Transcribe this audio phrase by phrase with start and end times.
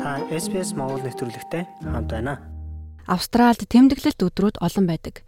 [0.00, 2.40] Та SBS Монгол нэвтрүүлэгтэй хамт байна.
[3.04, 5.20] Австралид тэмдэглэлт өдрүүд олон байдаг.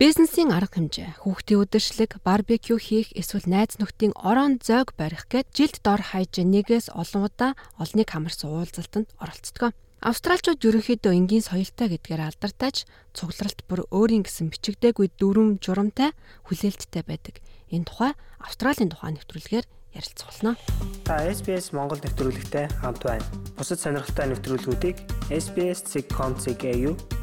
[0.00, 5.76] Бизнесийн арга хэмжээ, хүүхдийн үдшилэг, барбекю хийх эсвэл найз нөхдийн орон зойг барих гээд жилд
[5.84, 9.76] дор хаяж нэгээс олон удаа олныг хамарсан уулзалтанд оролцдог.
[10.00, 16.16] Австралчууд ерөнхийдөө энгийн соёлтой гэдгээр алдартай ч цугларалт бүр өөрийн гэсэн бичигдээгүй дүрм журамтай
[16.48, 17.44] хүлээлттэй байдаг.
[17.68, 20.58] Энэ тухай Австралийн тухай нэвтрүүлгээр ярилцуулна.
[21.06, 23.24] Та SBS Монгол нэвтрүүлэгтэй хамт байна.
[23.56, 24.96] Бусад сонирхолтой нэвтрүүлгүүдийг
[25.30, 26.64] SBS.com.cg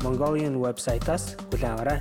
[0.02, 2.00] Mongolian вебсайтаас хүлээн аваарай.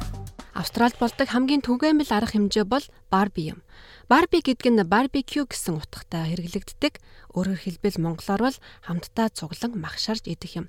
[0.55, 3.63] Австралид болдог хамгийн түгээмэл арга хэмжээ бол барби юм.
[4.11, 6.99] Барби гэдэг нь барбекю гэсэн утгатай хэрэглэгддэг.
[7.33, 10.67] Өөрөөр хэлбэл монголоор бол хамтдаа цуглан магшарж идэх юм.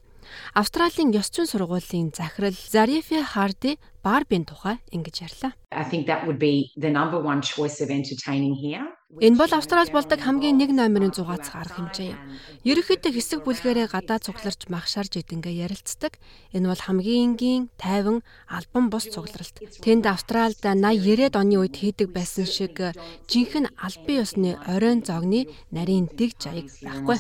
[0.53, 5.51] Австралийн ёс зүйн сургуулийн захирал Зарифи Харди Барбийн тухай ингэж ярьлаа.
[5.73, 8.85] I think that would be the number one choice of entertaining here.
[9.19, 12.19] Энэ бол Австралид болдог хамгийн нэг номерын зугаацах арга хэмжээ юм.
[12.63, 16.15] Ерөнхийдөө хэсэг бүлгэрээ гадаа цугларч махшарж идэнгээ ярилцдаг.
[16.55, 19.83] Энэ бол хамгийн энгийн, тайван, албан бус цугларалт.
[19.83, 22.79] Тэнд Австралид 80 90-ад оны үед хийдэг байсан шиг
[23.27, 27.19] жинхэнэ албан ёсны оройн зогны нарийн дэг жаяг байхгүй.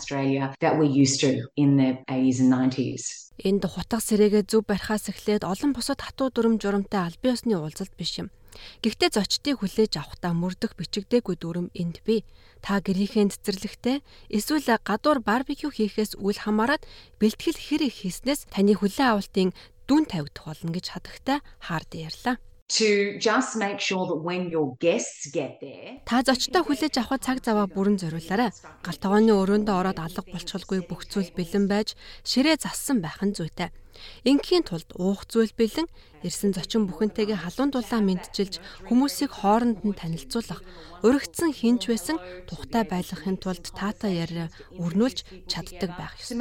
[3.41, 8.21] Энд хутга сэрээгээ зөв барихаас эхлээд олон бусад хатуу дүрм журамтай албан ёсны уулзалт биш
[8.21, 8.31] юм.
[8.83, 12.21] Гэхдээ зочдыг хүлээж авахдаа мөрдөх бичигдээгүй дүрм энд бий.
[12.61, 13.97] Та гэрийнхээ цэцэрлэгтээ
[14.29, 16.81] эсвэл гадуур барбекю хийхээс үл хамааран
[17.17, 19.49] бэлтгэл хэр их хийснээс таны хүлээн авалтын
[19.87, 22.35] дүн тавигдах болно гэж хадагтай хаард ярьлаа
[22.77, 27.43] to just make sure that when your guests get there та зочдоо хүлээж авах цаг
[27.43, 28.51] заваа бүрэн зориулаарай.
[28.85, 33.69] Гал тогооны өрөөндөө ороод алга болчихолгүй бүх зүйл бэлэн байж ширээ зассан байх нь зүйтэй.
[34.23, 35.87] Ингийн тулд уух зүйл бэлэн
[36.23, 40.61] ирсэн зочин бүхэнтэйгээ халуун дулаан мэдчилж хүмүүсийг хооронд нь танилцуулах,
[41.05, 44.47] өргөцсөн хинж байсан тухтай байлгахын тулд таатай яриа
[44.79, 46.39] өрнүүлж чаддаг байх ёстой.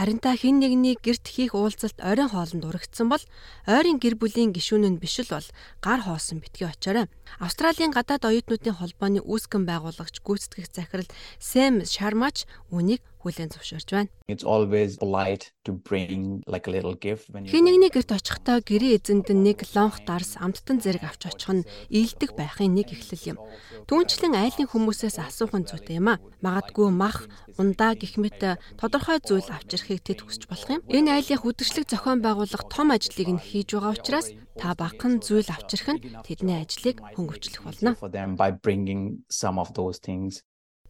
[0.00, 3.20] Харин та хэн нэгний герт хийх уулзалт оройн хоолнд урагдсан бол
[3.68, 5.44] ойрын гэр бүлийн гишүүн нь биш л бол
[5.84, 7.12] гар хоосон битгий очоорой.
[7.36, 14.10] Австралийн гадаад оюутнуудын холбооны үүсгэн байгуулагч гүйцэтгэх захирал Сэм Шармач үнийг хүлээн зөвшөөрч байна.
[14.28, 18.64] It's always polite to bring like a little gift when you Хин нэгний гэрт очихдоо
[18.64, 23.38] гэрээ эзэнд нэг лонх дарс амттан зэрэг авч очих нь ийдэг байхын нэг эхлэл юм.
[23.86, 26.22] Түүнчлэн айлын хүмүүсээс асуух нь зүйтэй юм а.
[26.40, 27.28] Магадгүй мах,
[27.60, 28.40] ундаа гэх мэт
[28.80, 30.84] тодорхой зүйл авчирхийг тэд хүсч болох юм.
[30.88, 35.88] Энэ айлын хөдөлгчлэг зохион байгуулах том ажлыг нь хийж байгаа учраас та бахан зүйл авчирх
[35.92, 37.96] нь тэдний ажлыг хөнгөвчлөх болно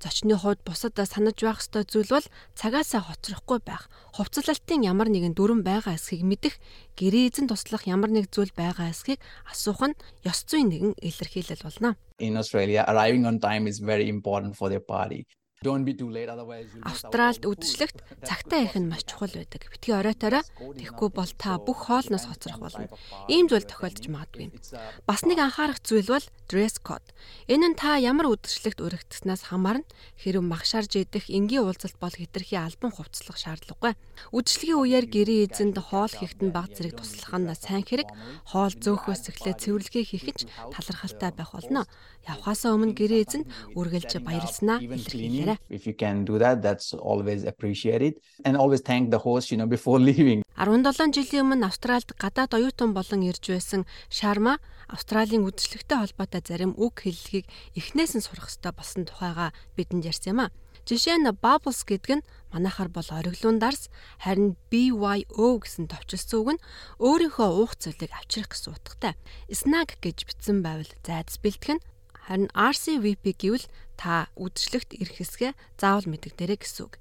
[0.01, 5.61] зочны хувьд бусад санаж байх ёстой зүйл бол цагаасаа хоцрохгүй байх, хувцлалтын ямар нэгэн дүрэн
[5.61, 6.57] байгаа эсхийг мэдэх,
[6.97, 12.01] гэрээ эзэн туслах ямар нэг зүйл байгаа эсхийг асуух нь ёс зүйн нэгэн илэрхийлэл болно.
[12.19, 15.29] In Australia, arriving on time is very important for their party.
[15.61, 19.69] Австралид үдшилэгт цагтаа ирэх нь маш чухал байдаг.
[19.69, 22.89] Битгий оройтойроо тэгэхгүй бол та бүх хоолноос хоцрох болно.
[23.29, 24.57] Ийм зүйл тохиолдож магадгүй.
[25.05, 27.05] Бас нэг анхаарах зүйл бол dress code.
[27.45, 29.85] Энэ нь та ямар үдшилэгт өргөгдснээс хамаарна.
[30.17, 34.01] Хэрв магшаарж идэх энгийн уулзалт бол хэтэрхий албан хувцлах шаардлагагүй.
[34.33, 38.09] Үдшилгийн үеэр гэрээ эзэнд хоол хийхэд нь баг зэрэг туслах нь сайн хэрэг.
[38.49, 41.85] Хоол зөөхөөс эхлээд цэвэрлэгээ хийх нь талархалтай байх болно.
[42.25, 43.47] Явхаасаа өмнө гэрээ эзэнд
[43.77, 45.61] үргэлж баярлснаа илэрхийлээрэй байна.
[45.69, 49.67] If you can do that that's always appreciated and always thank the host you know
[49.67, 50.43] before leaving.
[50.61, 54.61] 17 жилийн өмнө Австральд гадаад оюутан болон ирж байсан Шарма
[54.93, 57.47] Австралийн үдшилтэй холбоотой зарим үг хэллэгийг
[57.79, 60.53] эхнээс нь сурах хэрэгтэй болсон тухайга бидэнд ярьсан юм а.
[60.85, 63.87] Жишээ нь bubbles гэдэг нь манайхаар бол ориглуун дарс
[64.19, 66.63] харин BYO гэсэн товчлсон үг нь
[66.99, 69.15] өөрийнхөө уух зүйлийг авчрах гэсэн утгатай.
[69.49, 71.85] Snack гэж бичсэн байвал зайдас бэлтгэх нь
[72.27, 73.67] Харин RCVP гэвэл
[74.01, 76.95] та үдшилтэд ирэх хэсгээ заавал мэдэгдэрэй гэсэн үг.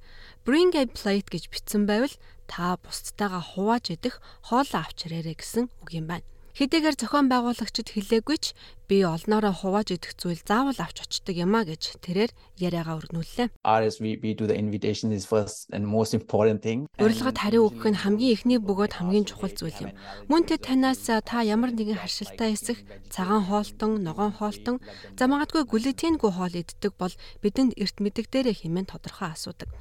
[0.43, 2.15] Bring a plate гэж бичсэн байвал
[2.51, 6.27] та бусдтайгаа хувааж идэх хоолоо авч ирээрэй гэсэн үг юм байна.
[6.59, 8.51] Хэдийгээр зохион байгуулагчид хэлээгүй ч
[8.91, 13.47] би олноороо хувааж идэх зүйл заавал авч очдөг юм а гэж тэрээр яриагаа өргнүүллээ.
[13.63, 16.83] RSVP to the invitation is first and most important thing.
[16.99, 19.95] Урилгад хариу өгөх нь хамгийн эхний бөгөөд хамгийн чухал зүйл юм.
[20.27, 24.83] Мөн тэд танаас та ямар нэгэн харшилтай эсэх, цагаан хоолтон, ногоон хоолтон,
[25.15, 29.71] за магадгүй глютенгүй хоол иддэг бол бидэнд эрт мэддэг дээрээ хэмээн тодорхой асуудаг.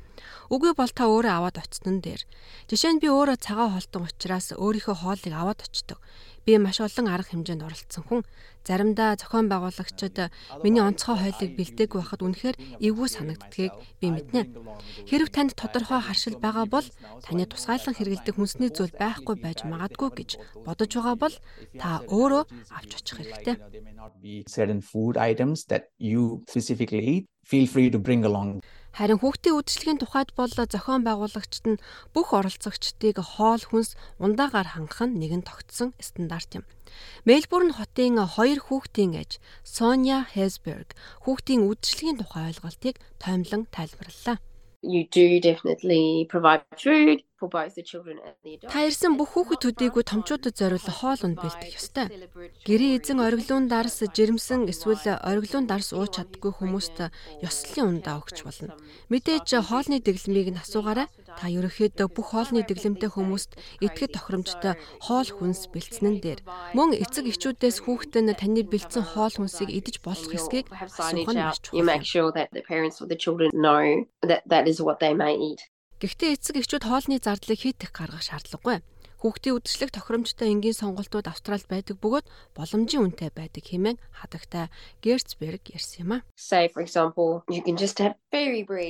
[0.49, 2.23] Үгүй бол та өөрөө аваад очсон нь дээр.
[2.71, 5.99] Жишээ нь би өөрөө цагаан хоолтон учраас өөрийнхөө хоолыг аваад очдог.
[6.49, 8.23] Би маш олон арга хэмжээнд оролцсон хүн.
[8.65, 10.33] Заримдаа зохион байгуулагчид
[10.65, 14.57] миний онцгой хойлыг бэлдээгүй байхад үнэхээр эвгүй санагддгийг би мэднэ.
[15.09, 16.89] Хэрв танд тодорхой харшил байгаа бол
[17.25, 20.31] таны тусгайлан хэрэгэлдэг хүнсний зүйл байхгүй байж магадгүй гэж
[20.65, 21.37] бодож байгаа бол
[21.77, 22.43] та өөрөө
[22.77, 23.57] авч очих хэрэгтэй.
[24.47, 28.61] certain food items that you specifically eat feel free to bring along
[28.99, 35.23] Харин хүүхдийн үдшилгийн тухайд бол зохион байгуулагчид нь бүх оролцогчдыг хоол хүнс ундаагаар хангах нь
[35.23, 36.65] нэгэн тогтсон стандарт юм.
[37.23, 44.43] Мельбурн хотын хоёр хүүхдийн ээж Соня Хесберг хүүхдийн үдшилгийн тухай ойлголтыг тоомлон тайлбарллаа.
[44.83, 51.79] You do definitely provide food Та ирсэн бүх хүүхэд төдийгүй томчуудад зориулсан хоол унд бэлдэх
[51.79, 52.11] ёстой.
[52.67, 56.99] Гэрийн эзэн ориглуун дарс жирэмсэн эсвэл ориглуун дарс ууж чаддгүй хүмүүст
[57.39, 58.75] ёслолын ундаа өгч болно.
[59.07, 61.07] Мэдээж хоолны дэглэмийг нь асуугаарай.
[61.39, 63.55] Та ерөнхийдөө бүх хоолны дэглэмтэй хүмүүст
[63.87, 64.75] итгэж тохиромжтой
[65.07, 66.43] хоол хүнс бэлдсэн нь дээр.
[66.75, 71.63] Мөн эцэг эхчүүдээс хүүхэд нь таны бэлдсэн хоол хүнсийг идэж болох эсэхийг асуух нь маш
[71.63, 71.79] чухал.
[75.99, 78.87] Гэхдээ эцэг эхчүүд хоолны зардлыг хит их гаргах шаардлагагүй.
[79.19, 84.71] Хүүхдийн үдшилэг тохиромжтой энгийн сонголтууд Австралид байдаг бөгөөд боломжийн үнэтэй байдаг хэмээн хадагтай
[85.03, 86.19] Герцберг ярьсан юм а.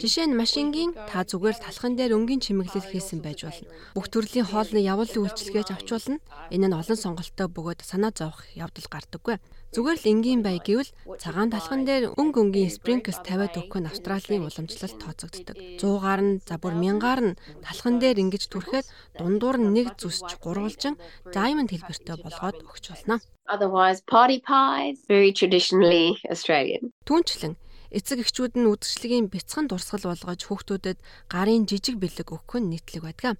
[0.04, 3.72] Жишээ нь машингийн та зүгээр талхан дээр өнгийн чимэглэл хийсэн байж болно.
[3.96, 6.20] Бүх төрлийн хоолны явуулын үйлчилгээж авч болно.
[6.52, 9.40] Энэ нь олон сонголттой бөгөөд санаа зовох явдал гардаггүй.
[9.68, 10.88] Зүгээр л энгийн бай гэвэл
[11.20, 15.56] цагаан талхан дээр өнг өнгийн спринклс тавиад өгөх нь Австралийн уламжлалт тооцогддог.
[15.76, 18.88] 100-аар нь за бүр 1000-аар нь талхан дээр ингэж түрхэд
[19.20, 20.96] дундуур нь нэг зүсч гурвалжин
[21.36, 23.20] diamond хэлбэртэй болгоод өгч болно.
[23.44, 26.88] Otherwise, party pies, very traditionally Australian.
[27.04, 27.52] Түүнчлэн
[27.94, 30.98] эцэг эхчүүд нь үдшилгийн бяцхан дурсгал болгож хүүхдүүдэд
[31.32, 33.36] гарын жижиг бэлэг өгөх нь нийтлэг байдаг.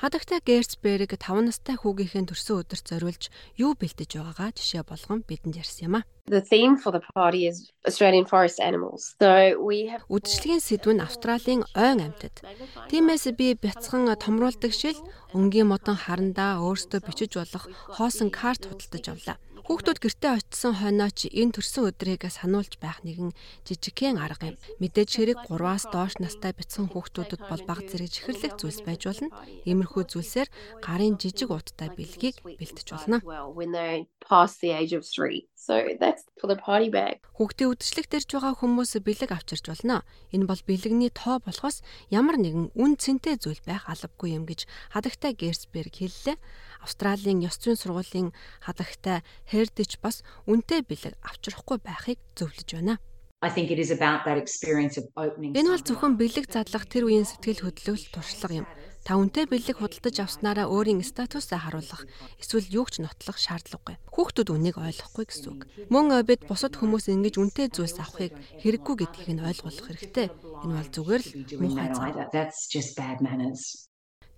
[0.00, 3.24] Хадагтай Герцберг 5 настай хүүгийнхээ төрсөн өдөрт зориулж
[3.58, 6.06] юу бэлдэж байгаагаа жишээ болгон бидэнд ярьсан юм а.
[6.28, 9.16] The theme for the party is Australian forest animals.
[9.22, 12.44] So we have Үдшилгийн сэдв нь Австралийн ойн амьтад.
[12.90, 14.98] Тиймээс би бяцхан томруулдаг шил
[15.32, 17.64] өнгийн модон харандаа өөрсдөө бичиж болох
[17.96, 19.36] хоосон карт худалдаж авлаа.
[19.68, 23.36] Хүүхдүүд гэртээ очисон хойноо ч энэ төрсөн өдрийг сануулж байх нэгэн
[23.68, 24.60] жижигхэн арга юм.
[24.80, 29.28] Мэдээж хэрэг 3-аас доош настай бяцхан хүүхдүүдэд бол баг зэрэг чихэрлэх зүйлс байж болно.
[29.68, 30.48] Иймэрхүү зүйлсээр
[30.80, 33.20] гарын жижиг уттай бэлгийг бэлтэж болно.
[33.20, 35.44] well when they pass the age of 3.
[35.52, 37.20] So that's for the party bag.
[37.36, 40.00] Хүүхдийн үдшилтэд ирж байгаа хүмүүс бэлэг авчирч болно.
[40.32, 44.64] Энэ бол бэлэгний тоо болохоос ямар нэгэн үн цэнтэй зүйл байх албагүй юм гэж
[44.96, 46.40] хадагтай Герцберг хэллээ.
[46.80, 48.30] Австралийн ёс зүйн сургуулийн
[48.62, 49.26] хадагтай
[49.58, 53.02] Heritage бас үнэтэй бэлэг авчрахгүй байхыг зөвлөж байна.
[53.38, 58.66] Энэ бол зөвхөн бэлэг задлах тэр үеийн сэтгэл хөдлөл туршлага юм.
[59.06, 62.02] Та үнтэй бэлэг худалдаж авснараа өөрийн статусаа харуулах
[62.42, 63.94] эсвэл юу ч нотлох шаардлагагүй.
[64.10, 65.70] Хүүхдүүд үнийг ойлгохгүй гэсэн үг.
[65.86, 70.26] Мөн бид бусад хүмүүс ингэж үнтэй зүйлс авахыг хэрэггүй гэдгийг нь ойлгох хэрэгтэй.
[70.66, 71.30] Энэ бол зүгээр л
[71.62, 71.88] муухай
[72.34, 72.50] that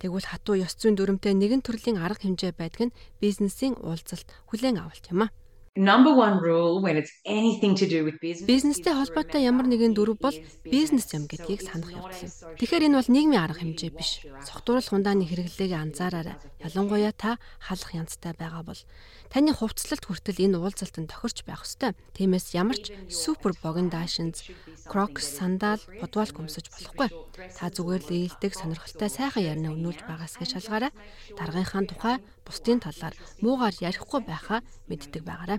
[0.01, 5.05] Тэгвэл хатуу ёс зүйн дүрмтэй нэгэн төрлийн арга хэмжээ байдаг нь бизнесийн уулзалт хүлээн авалт
[5.13, 5.33] юм а.
[5.77, 8.43] Number one rule when it's anything to do with business.
[8.43, 10.35] Бизнестэй холбоотой ямар нэгэн дүрв бол
[10.67, 12.59] бизнес юм гэдгийг санах явдал юм.
[12.59, 14.27] Тэгэхээр энэ бол нийгмийн арга хэмжээ биш.
[14.51, 16.43] Согтууруулах хундааны хэрэглээг анзаараарай.
[16.59, 18.83] Ялангуяа та халах янзтай байгаа бол
[19.31, 21.95] таны хувцлалт хүртэл энэ уулзалтанд тохирч байх ёстой.
[22.19, 24.43] Тиймээс ямар ч супер богиндашинз,
[24.91, 27.15] крокс, сандал, бодвал гүмсэж болохгүй.
[27.55, 30.91] Та зүгээр л ээлдэг сонирхолтой сайхан ярина өнүүлж байгаас гэж шалгаарай.
[31.39, 32.19] Даргынхаа тухай
[32.51, 34.59] бусдын талаар муугаар ярихгүй байхаа
[34.91, 35.59] мэддэг байгаарай.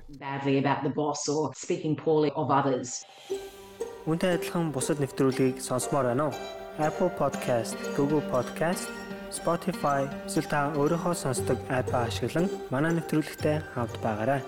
[4.04, 6.36] Үүнтэй адилхан бусад нэвтрүүлгийг сонсомоор байна уу?
[6.84, 8.92] Apple Podcast, Google Podcast,
[9.32, 14.42] Spotify эсвэл та өөрийнхөө сонсдог апп ашиглан манай нэвтрүүлэгтэй хавд байгаарай.